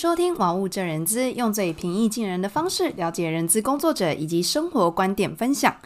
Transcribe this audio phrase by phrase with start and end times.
[0.00, 5.76] 收听《玩物正人资》，用最平易近人的方式了解人资工作者以及生活观点分享。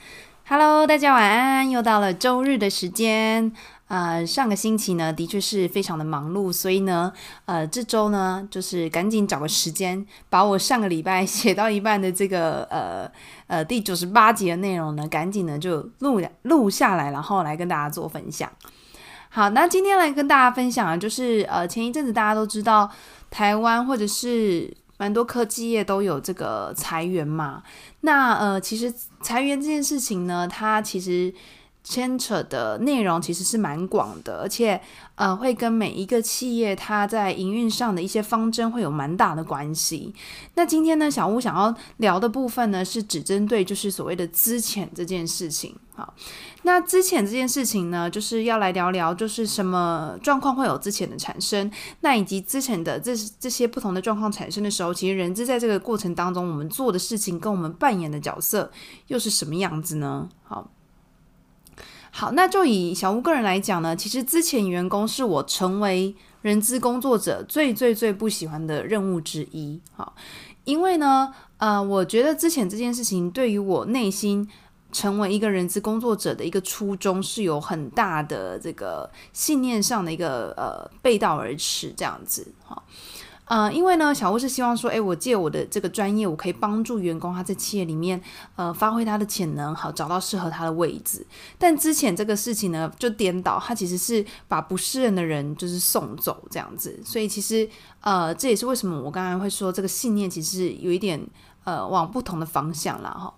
[0.47, 3.51] Hello，大家晚安，又到了周日的时间。
[3.89, 7.13] 呃，上个星期呢，的确是非常的忙碌，所以呢，
[7.47, 13.11] 呃，这周呢，就是赶紧找个时间，把我上个礼拜写到一半的这个呃
[13.49, 18.49] 呃第九十八集的内容呢，赶紧呢就录录下来，然后来跟大家做分享。
[19.35, 22.89] 好，那今天来跟大家分享啊就是呃，前一阵子大家都知道，
[23.31, 27.61] 台湾或者是蛮多科技业都有这个裁员嘛。
[28.03, 31.35] 那呃，其实裁员这件事情呢，它其实。
[31.85, 34.81] 牵扯的内容其实是蛮广的，而且
[35.17, 40.13] 呃，会跟每一个企业它在营运上的一些方针会有蛮大的关系。
[40.55, 45.77] 那今天呢，小屋想要聊的部分呢，是只针对就是所谓的资遣这件事情。
[45.95, 46.13] 好，
[46.63, 58.73] 那资遣这件事情呢，就是要来聊聊，就是什么状况会有资遣的产生，那以及资遣的这这些不同的状况产生的时候，其实人资在这个过程当中，我们做的事情跟我们扮演的角色
[59.09, 60.29] 又是什么样子呢？
[60.43, 60.71] 好。
[62.17, 69.81] 好，那就以小吴个人来讲呢，其实资遣员工是我成为人资工作者最最最不喜欢的任务之一。
[69.97, 70.15] 好，
[70.63, 74.49] 因为呢，呃，我觉得之前这件事情对于我内心
[74.93, 82.47] 成为一个人资工作者的一个初衷是有很大的这个信念上的一个呃背道而驰这样子。
[82.65, 82.85] 好。
[83.47, 88.21] 呃，因为呢，小屋是希望说，诶，我借我的这个专业，我可以帮助员工他在企业里面，
[88.57, 91.27] 呃，发挥他的潜能，好找到适合他的位置。
[91.59, 96.99] 但之前这个事情呢，就颠倒，他其实是把不适任的人就是送走这样子。
[97.05, 97.69] 所以其实，
[98.01, 101.21] 呃，这也是为什么我刚才会说这个信念其实有一点，
[101.65, 103.35] 呃，往不同的方向了哈。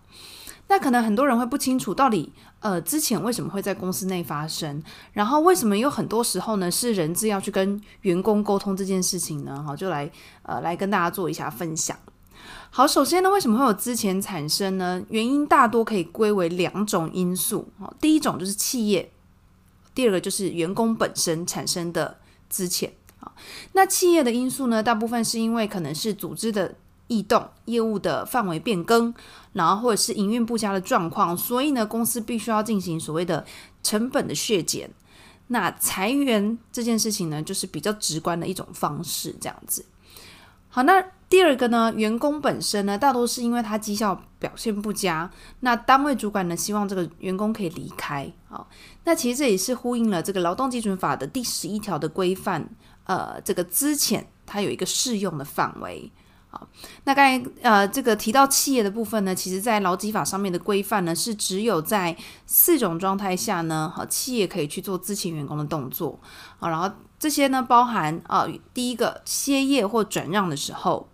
[0.69, 4.83] 那可能很多人会不清楚，到底呃之前为什么会在公司内发生，
[5.13, 9.63] 然后为什么有很多时候呢是人资要去跟员工沟通这件事情呢？
[9.65, 10.11] 好，就来
[10.43, 11.97] 呃来跟大家做一下分享。
[12.71, 15.01] 好，首先呢，为什么会有资前产生呢？
[15.09, 17.69] 原因大多可以归为两种因素。
[17.79, 19.13] 好，第一种就是企业，
[19.95, 22.19] 第二个就是员工本身产生的
[22.49, 22.91] 资遣。
[23.19, 23.33] 好，
[23.73, 26.75] 那企业的因素呢，大部分是因为可能是组织的。
[27.09, 29.15] 异动、业务的范围变更，
[29.53, 33.45] 然后或者是营运不佳的状况，所以呢，公司必须要进行所谓的
[33.83, 34.91] 成本的削减。
[35.49, 39.85] 那裁员这件事情呢，就是比较直观的一种方式，这样子。
[40.69, 45.31] 好，那第二个呢，员工本身呢，大多是因为他绩效表现不佳，
[45.61, 48.31] 那单位主管呢，希望这个员工可以离开。
[48.49, 48.69] 好，
[49.05, 52.69] 那其实这也是呼应了这个劳动基准法的第十一条的规范，
[53.05, 56.11] 呃，这个资遣它有一个适用的范围。
[57.05, 66.19] 那刚才呃，这个提到企业的部分呢，其实在劳基法上面的规范呢，是只有在四种状态下呢，好，企业可以去做资遣员工的动作
[66.59, 66.69] 啊。
[66.69, 71.09] 然后这些呢，包含啊，第一个歇业或转让的时候，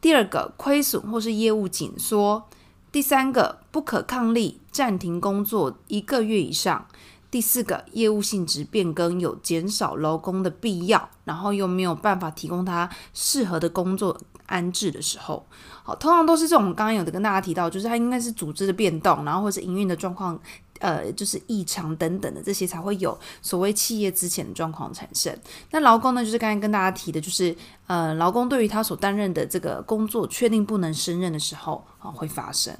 [0.00, 2.48] 第二个亏损或是业务紧缩，
[2.90, 6.86] 第三个不可抗力暂停工作一个月以上，
[7.30, 14.18] 第四个业务性质变更有减少劳工的必要，然后又没有办法提供他适合的工作。
[14.46, 15.44] 安置的时候，
[15.82, 16.66] 好，通常都是这种。
[16.74, 20.38] 刚刚有的跟大家提到，就是它应该是组织的变动，然后或是营运的状况，
[20.80, 25.34] 呃，就是异常等等的这些，才会有所谓企业之前的状况产生。
[25.70, 27.54] 那劳工呢，就是刚才跟大家提的，就是
[27.86, 32.74] 呃，劳工对于他所担任的这个工作确定不能胜任的时候，啊，会发生。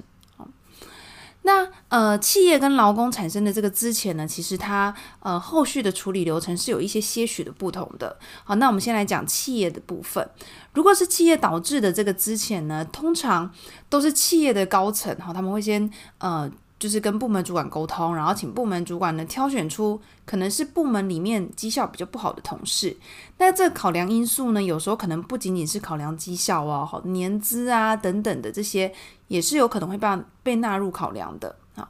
[1.45, 8.17] 那呃，企业跟劳工产生的这个资遣呢，其实它呃后续的处理流程是有一些些许的不同的。
[8.43, 10.27] 好，那我们先来讲企业的部分。
[10.73, 13.51] 如果是企业导致的这个资遣呢，通常
[13.89, 16.51] 都是企业的高层哈，他们会先呃。
[16.77, 22.95] 就是跟部门主管沟通，然后请部门主管呢挑选出可能是部门里面绩效比较不好的同事。
[23.37, 28.93] 那这考量因素呢，有时候可能不仅仅是考量绩效哦，年资啊等等的这些，
[29.29, 30.07] 也是有可能会被
[30.43, 31.89] 被纳入考量的啊。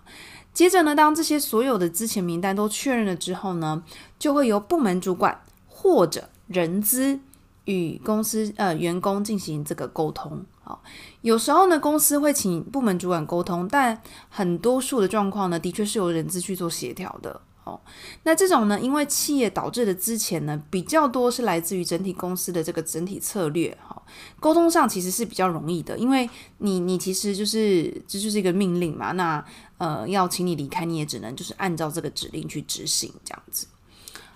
[0.53, 3.83] 接着呢，当这些所有的之前名单都确认了之后呢，
[4.17, 7.19] 就会由部门主管或者人资
[7.65, 10.45] 与公司呃员工进行这个沟通。
[10.67, 10.81] 好，
[11.21, 17.39] 有时候呢，公司会请部门主管沟通，但很多数的状况呢，的确是由人资去做协调的。
[17.65, 17.79] 哦，
[18.23, 23.75] 那这种呢，因为企业导致的资遣呢，比较多是来自于整体公司的这个整体策略。
[23.87, 24.01] 哈，
[24.39, 26.27] 沟通上其实是比较容易的，因为
[26.59, 29.43] 你你其实就是这就是一个命令嘛，那
[29.77, 33.67] 呃要请你离开，你也只能就是按照这个指令去执行这样子。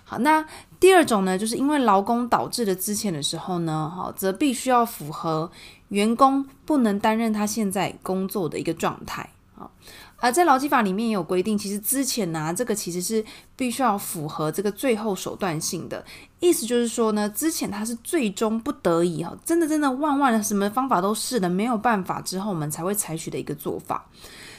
[0.04, 0.44] 好，那
[0.80, 5.50] 第二种呢，就是因为劳工导致的资遣的时候呢，哈，则必须要符合。
[5.90, 9.68] 员工不能担任他现在工作的一个状态啊，
[10.16, 13.24] 而在劳基法里面也有规定，其实之前呢，这个其实是
[13.56, 16.04] 必须要符合这个最后手段性的
[16.38, 24.06] 意思，就是说呢，之前他是最终不得已哈，真的真的万万的什么方法都试了没有办法之后，我们才会采取的一个做法。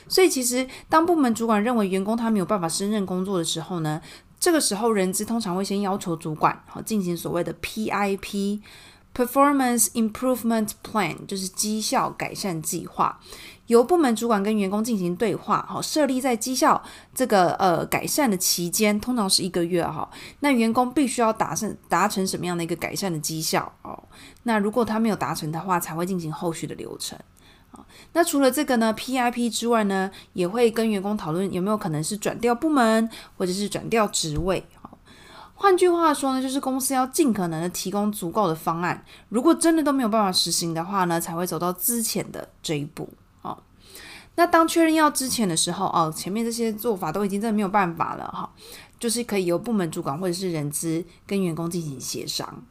[0.07, 4.01] 所以其实当部门主管认为员工他没有办法胜任工作的时候呢，
[4.37, 8.59] 这个时候人资通常会先要求主管好进行所谓的 PIP。
[9.13, 13.19] Performance Improvement Plan 就是绩效改善计划，
[13.67, 16.81] 由部门主管跟员工进行对话，好，设立在绩效
[17.13, 20.09] 这个呃改善的期间，通常是一个月哈。
[20.39, 24.01] 那员工必须要达成达成什么样的一个改善的绩效哦？
[24.43, 27.19] 那如果他没有达成的话，才会进行后续的流程。
[27.71, 34.65] 啊那除了这个呢，PIP 之外呢，也会跟员工讨论有没有可能是转调部门或者是转调职位。
[35.61, 43.07] 换句话说呢，就是公司要尽可能的提供足够的方案，如果真的都没有办法实行的话呢，才会走到之前的这一步
[43.43, 43.55] 哦。
[44.33, 48.51] 那当确认要之前的时候哦，前面这些做法都已经真的没有办法了哈，
[48.99, 52.63] 就是可以由部门主管或者是人资跟员工进行协商。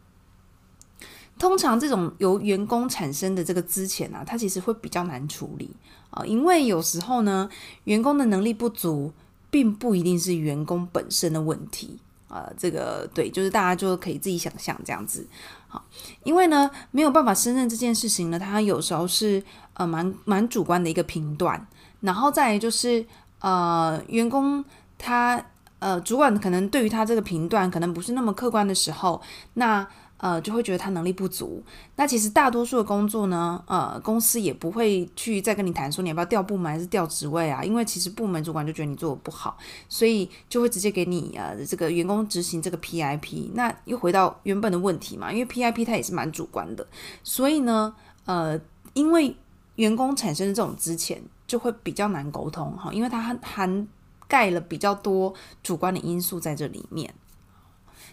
[1.39, 5.77] 通常这种由员工产生的这个资遣啊，它其实会比较难处理
[6.11, 7.49] 啊，因为有时候呢，
[7.85, 9.13] 员工的能力不足，
[9.49, 12.01] 并不一定是员工本身的问题。
[12.31, 15.27] 呃，这个对，就是大家就可以自己想象这样子，
[15.69, 15.85] 好，
[16.23, 19.43] 因为呢没有办法胜任这件事情呢，它有时候是
[19.75, 21.67] 呃蛮蛮主观的一个评断，
[22.01, 23.05] 然后再就是
[23.41, 24.65] 呃员工
[24.97, 25.45] 他
[25.81, 29.21] 呃主管可能对于他这个评断可能不是那么客观的时候，
[29.55, 29.87] 那。
[30.21, 31.63] 呃，就会觉得他能力不足。
[31.97, 39.57] 那其实大多数的工作呢，呃，公司也不会去再跟你谈说你要不要调部门还是调职位啊，因为其实部门主管就觉得你做的不好，
[39.89, 43.51] 所以就会直接给你呃这个员工执行这个 PIP。
[43.55, 46.87] 那又回到原本的问题嘛，因为 PIP 它也是蛮主观的，
[47.25, 47.95] 所以呢，
[48.27, 48.61] 呃，
[48.93, 49.35] 因为
[49.77, 53.89] 员工产生这种之前就会比较难沟通哈，因为它涵
[54.29, 55.33] 盖了比较多
[55.63, 57.15] 主观的因素在这里面。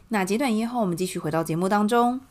[0.09, 2.21] 那简短音后，我们继续回到节目当中。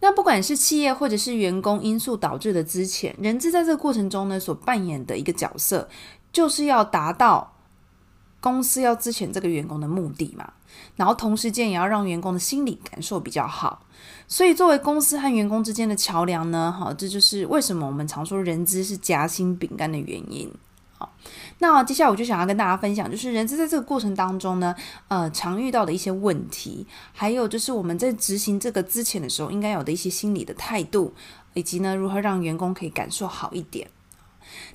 [0.00, 5.86] 那不管是企业或者是员工因素导致的资遣，人资在这个过程中呢，所扮演的一个角色，
[6.32, 7.57] 就是要达到。
[8.50, 10.52] 公司要资遣这个员工的目的嘛，
[10.96, 13.84] 然后同时间也要让员工的心理感受比较好，
[14.26, 20.50] 所以作为公司和员工之间的桥梁呢，好，这就是为什么我们常说人资是夹心饼干的原因。
[20.96, 21.12] 好，
[21.58, 24.74] 那接下来我就想要跟大家分享，就是人资在这个过程当中呢，
[25.06, 31.14] 呃，常遇到的一些问题，还有就是我们在执行这个资遣的时候应该有的一些心理的态度，
[31.54, 33.88] 以及呢，如何让员工可以感受好一点。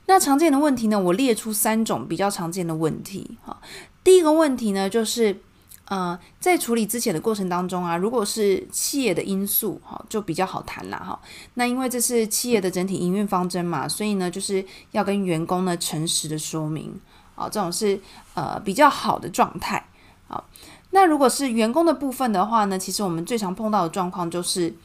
[0.06, 3.38] 那常见的问题呢，我列出三种比较常见的问题。
[3.46, 3.58] 哈，
[4.04, 5.40] 第一个问题呢，就是
[5.86, 10.98] 呃，在处理之前的过程当中啊，如果是企业的因素，哈，就比较好谈啦。
[10.98, 11.20] 哈，
[11.54, 17.00] 那因为这是企业的整体营运方针嘛，所以呢，就是要跟员工呢诚实的说明，
[17.36, 18.00] 啊，这种是
[18.34, 19.86] 呃比较好的状态。
[20.28, 20.44] 好，
[20.92, 24.76] 那如果是员工的部分的话呢，其实我们最常碰到的状况就是，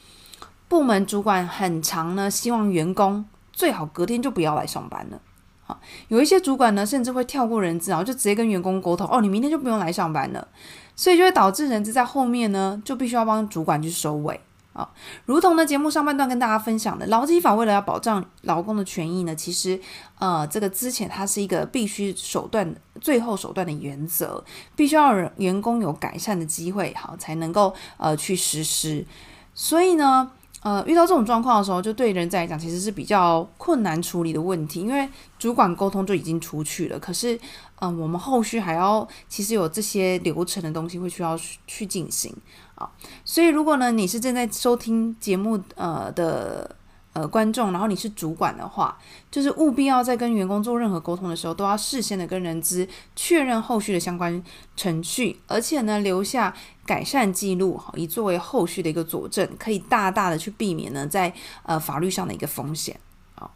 [0.69, 3.25] 部门主管很常呢希望员工。
[3.59, 5.19] 最好隔天就不要来上班了。
[5.65, 10.47] 好，有一些主管呢，甚至会跳过人资，然后就直接跟员工沟通：哦，你明天就不用来上班了。
[10.95, 14.39] 所以就会导致人资在后面呢，就必须要帮主管去收尾。
[14.71, 14.89] 啊，
[15.25, 19.77] 如同呢节目上半段跟大家分享的，劳基法为了要保障劳工的权益呢，其实
[20.19, 24.41] 呃这个资遣它是一个必须手段、最后手段的原则，
[24.77, 29.05] 必须要员工有改善的机会，好才能够呃去实施。
[29.53, 30.31] 所以呢。
[30.61, 37.39] 呃，遇到这种状况的时候，就对人在来讲，其实是比较困难处理的问题，因为主管沟通就已经出去了，可是，
[37.79, 42.35] 嗯、我们后续还要其实有这些流程的东西会需要去进行
[42.75, 42.89] 啊，
[43.23, 46.75] 所以如果呢，你是正在收听节目呃的。
[47.19, 48.97] 呃，观众，然后你是主管的话，
[49.29, 54.41] 就是务必要在跟员工做任何沟通的时候，都要事先的跟人资确认后续的相关
[54.77, 61.33] 程序，而且呢，留下改善记录，好，以作为后续的一个佐证，可以大大的去避免呢，在
[61.63, 62.97] 呃法律上的一个风险。
[63.35, 63.53] 好，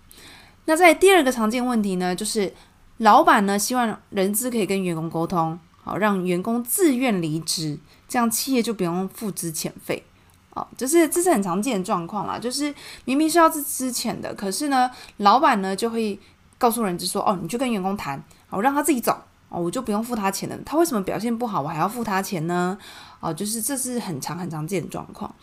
[0.66, 2.54] 那在第二个常见问题呢，就是
[2.98, 7.80] 老板呢希望人资可以跟员工沟通，好，让员工自愿离职，
[8.10, 10.04] 这样企业就不用付资遣费。
[10.56, 12.74] 哦，就是这是很常见的状况啦，就是
[13.06, 16.20] 明明是要资资遣的，可是呢，老板呢就会
[16.58, 19.18] 告诉人资说，哦，你去跟员工谈，我让他自己走，
[19.50, 20.58] 哦，我就不用付他钱了。
[20.66, 22.78] 他为什么表现不好，我还要付他钱呢？
[23.20, 25.34] 哦，就是这是很常很常见的状况。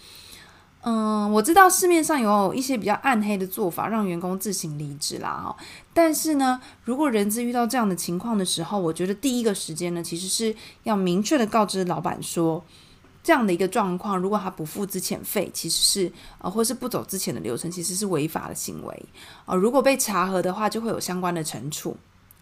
[0.82, 5.54] 嗯，我知道市面上有一些比较暗黑的做法，让员工自行离职啦哈。
[5.92, 12.64] 但是呢，如果人资遇到这样的情况的时候，我觉得第一个时间呢，其实是要明确的告知老板说，
[13.22, 18.94] 这样的一个状况，如果他不付之前费，其实是呃，或是不走之前的流程，其实是违法的行为
[19.44, 19.56] 啊、呃。
[19.56, 21.96] 如果被查核的话，就会有相关的惩处。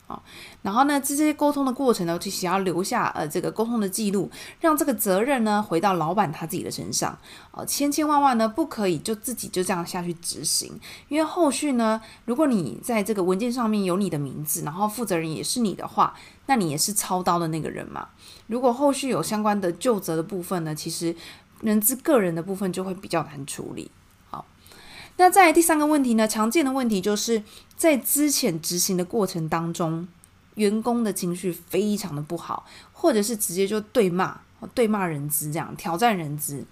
[0.08, 0.20] 啊，
[0.62, 4.28] 然后呢，这些沟通的过程呢，其实要留下呃这个沟通的记录，
[4.60, 7.16] 让这个责任呢回到老板他自己的身上。
[7.50, 16.14] 啊，千千万万呢不可以就自己就这样下去执行，因为后续呢，如果你在这个文件上面有你的名字，然后负责人也是你的话，
[16.46, 18.08] 那你也是操刀的那个人嘛。
[18.46, 21.14] 如果后续有相关的就责的部分呢，其实
[21.60, 23.90] 人资个人的部分就会比较难处理。
[25.18, 27.42] 那在第三个问题呢，常见的问题就是
[27.76, 30.06] 在资遣执行的过程当中，
[30.54, 34.40] 员工的情绪非常的不好，或者是直接就对骂、
[34.74, 36.64] 对骂人资这样挑战人资，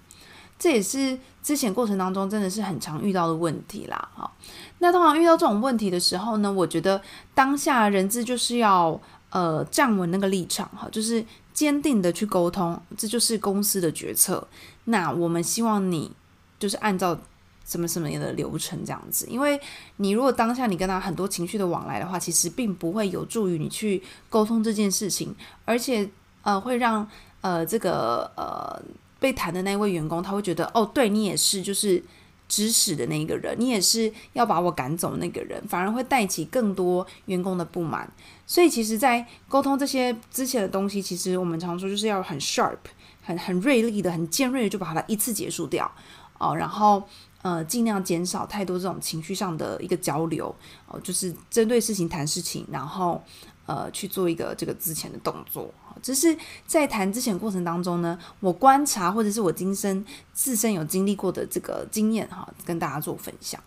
[0.60, 4.08] 这也是资遣过程当中真的是很常遇到的问题啦。
[4.14, 4.30] 哈，
[4.78, 7.02] 那通常遇到这种问题的时候呢，我觉得
[7.34, 9.00] 当下人资就是要
[9.30, 14.46] 呃站稳那个立场，哈，就是坚定的去沟通，这就是公司的决策。
[14.84, 16.12] 那我们希望你
[16.60, 17.18] 就是按照。
[17.66, 19.26] 什么什么样的流程这样子？
[19.28, 19.60] 因为
[19.96, 26.08] 你如果当下你跟他很多情绪的往来的话，其实并不会有助于你去沟通这件事情，而且
[26.42, 27.06] 呃会让
[27.40, 28.80] 呃这个呃
[29.18, 32.00] 被谈的那位员工他会觉得哦，对你也是就是
[32.48, 38.08] 指使的那一个人，你也是要把我赶走那个人，反而会带起更多员工的不满。
[38.46, 42.78] 所以其实，在沟通这些之前的东西，其实我们常说就是要很 sharp、
[43.24, 45.90] 很很锐利的、很尖锐的，就把它一次结束掉
[46.38, 47.02] 哦，然后。
[47.46, 50.52] 呃，尽量减少太多这种情绪上的一个交流
[50.88, 53.22] 哦、就是针对事情谈事情，然后
[53.66, 55.72] 呃去做一个这个之前的动作。
[56.02, 56.36] 只是
[56.66, 63.62] 在谈之前过程当中呢，我观察或者是我今生自身有经历过的这个经验哈，跟大家做分享。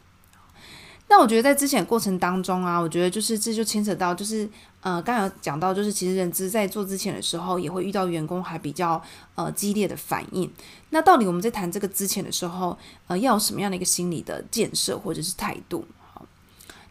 [1.11, 4.47] 那我觉得在之前过程当中啊，我觉得就是这就牵扯到就是
[4.81, 9.01] 呃，刚才有讲到就是其实人资在做之前的时候，也会遇到员工还比较
[9.33, 10.49] 呃激烈的反应。
[10.91, 15.83] 那到底我们在谈这个之前的时候，呃，要有什么样的一个心理的建设或者是态度？
[16.13, 16.23] 好，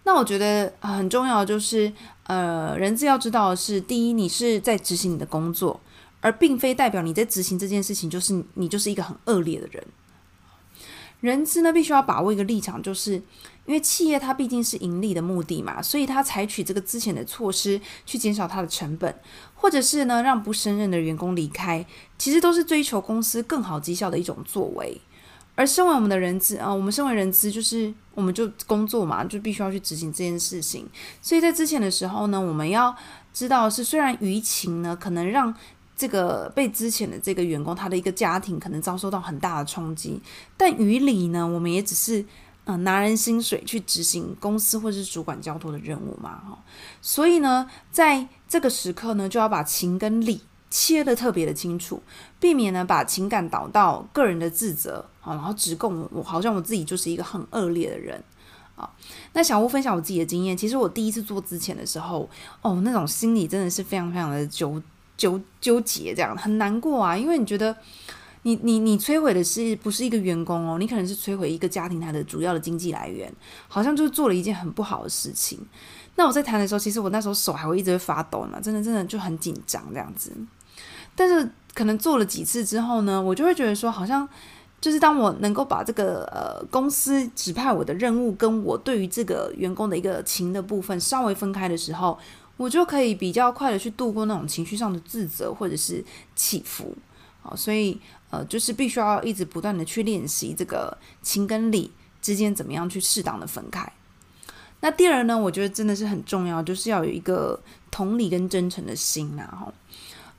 [0.02, 1.92] 那我觉得很重要就是
[2.24, 5.80] 呃，人资要知道的是，第一，你是在执行你的工作，
[6.20, 9.86] 而并非代表你在执行这件事情就是你就是一个很恶劣的人。
[11.20, 13.20] 人资呢，必须要把握一个立场，就是
[13.68, 19.14] 因为企业它毕竟是盈利的目的嘛，所以它采取这个资遣的措施去减少它的成本，
[19.54, 21.84] 或者是呢让不胜任的员工离开，
[22.16, 24.98] 其实都是追求公司更好绩效的一种作为。
[25.54, 30.88] 而身为我们的人资啊，我们身为人资，就是我们就工作嘛，就必须要去执行这件事情。
[31.20, 32.96] 所以在之前的时候呢，我们要
[33.34, 35.54] 知道是虽然舆情呢可能让。
[35.98, 40.22] 这个被资遣的这个员工，他的一个家庭可能遭受到很大的冲击，
[40.56, 42.24] 但于理呢，我们也只是
[42.70, 46.58] 嗯、拿人薪水去执行公司或是主管交托的任务嘛，哈，
[47.00, 52.02] 所以呢，在这个时刻呢，就要把情跟理切得特别的清楚，
[52.38, 58.22] 避免呢把情感导到个人的自责，好，然后指控我好像我自己就是一个很恶劣的人，
[58.76, 58.90] 啊，
[59.32, 62.28] 那小吴分享我自己的经验，其实我第一次做之前的时候，
[62.60, 64.82] 哦，那种心里真的是非常非常的纠。
[65.16, 67.76] 纠纠结这样很难过啊，因为你觉得
[68.42, 70.78] 你你你摧毁的是不是一个员工哦？
[70.78, 73.32] 你可能是摧毁一个家庭它的主要的经济来源，
[73.66, 75.58] 好像就是做了一件很不好的事情。
[76.14, 80.32] 那我在谈的时候，其实我那时候手还会一直会发抖嘛，真的真的就很紧张这样子。
[81.14, 84.28] 但是可能做了几次之后呢，我就会觉得说，好像
[84.80, 92.18] 就是当我能够把这个呃公司指派我的任务跟我对于这个员工的一个情的部分稍微分开的时候。
[92.58, 96.04] 我就可以比较快的去度过那种情绪上的自责或者是
[96.34, 96.92] 起伏，
[97.40, 97.96] 好，所以
[98.30, 103.90] 呃，就是必须要一直不断的去练习这个情跟理之间怎么样去适当的分开。
[104.80, 107.58] 那第二呢，我觉得真的是很重要，就是要有一个
[107.90, 109.72] 同理跟真诚的心啊，哈，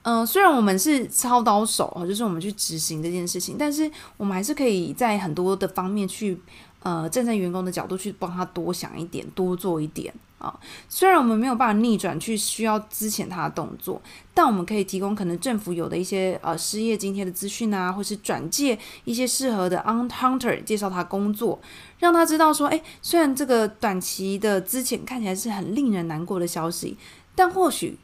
[0.03, 6.39] 嗯，虽然我们是操刀手，就是我们去执行这件事情，但是我们还是可以在很多的方面去。
[6.81, 10.57] 呃，站在员工的角度去帮他多想一点，多做一点啊。
[10.87, 14.01] 虽然我们没有办法逆转去需要资遣他的动作，
[14.33, 21.59] 但我们可以提供可能政府有的一些呃失业津贴的资讯啊，或是转介一些适合的 hunter 介绍他工作，
[21.99, 26.97] 让他知道说，诶，虽然这个短期的资遣看起来是很令人难过的消息，
[27.35, 27.97] 但或许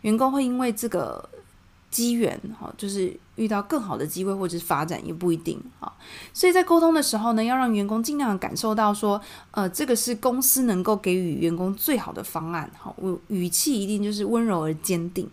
[0.00, 1.30] 员工会因为这个。
[1.96, 5.90] 机缘哈，就是遇到更好的机会或者是发展也不一定啊，
[6.34, 9.18] 所以在沟通的时候呢，要让员工尽量感受到说，
[9.52, 15.26] 呃，这个是公司能够给予员工最好的方案，哈，我语气一定就是温柔而坚定，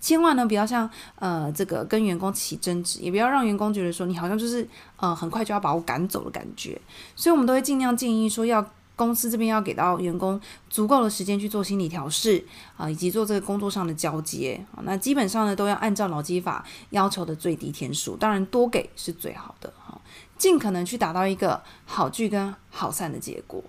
[0.00, 6.80] 千万呢不要像呃这个跟员工起争执，也不要让员工觉得说你好像就是呃很快就要把我赶走的感觉。
[7.14, 8.66] 所以我们都会尽量建议说要。
[8.98, 10.38] 公司这边要给到员工
[10.68, 12.44] 足够的时间去做心理调试
[12.76, 14.82] 啊，以及做这个工作上的交接啊。
[14.82, 19.98] 那基本上呢，都要按照劳基法要求的最低天数，当然多给是最好的哈，
[20.36, 23.62] 尽可能去达到一个好聚跟好散的结果。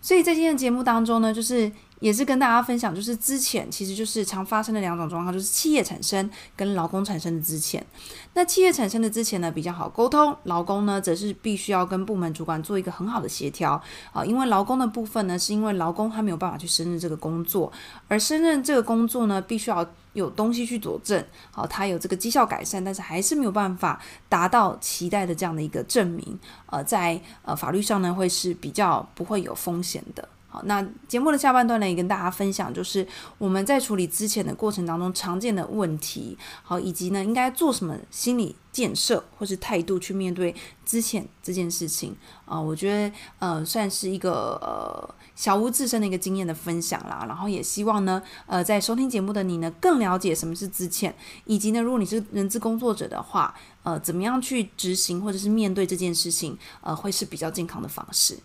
[0.00, 1.70] 所以在今天的节目当中呢，就是。
[2.02, 7.80] 也是跟大家分享，就是资遣其实就是常发生的两种状况，就是企业产生跟劳工产生的资遣。
[8.34, 13.80] 那企业产生的资遣呢，比较好沟通，劳工呢则是必须要跟部门主管做一个很好的协调
[14.12, 14.24] 啊。
[14.24, 17.70] 因为劳工的部分呢，是因为劳工他没有办法去胜任这个工作，
[18.08, 30.28] 而胜任这个工作呢，必须要有东西去佐证，好，他有这个绩效改善，但是还是没有办法达到期待的这样的一个证明，呃，在呃法律上呢，会是比较不会有风险的。
[30.52, 40.54] 好，那节目的下半段呢，也跟大家分享，就是我们在处理资遣的过程当中常见的问题，好，以及呢应该做什么心理建设或是态度去面对
[40.84, 51.10] 之前这件事情啊，我觉得呃算是一个呃小屋自身的一个经验的分享啦，然后也希望呢呃在收听节目的你呢更了解什么是资遣，
[51.46, 53.54] 以及呢如果你是人资工作者的话，
[53.84, 58.38] 呃怎么样去执行或者是面对这件事情，呃会是比较健康的方式。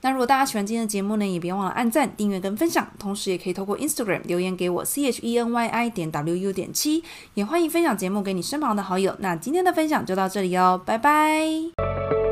[0.00, 7.02] 那如果大家喜欢今天的节目呢，也别忘了按赞、订阅跟分享，同时也可以透过 Instagram 留言给我 C H E N Y I 点 W U 点七，
[7.34, 9.14] 也欢迎分享节目给你身旁的好友。
[9.20, 12.23] 那今天的分享就到这里哦，拜拜。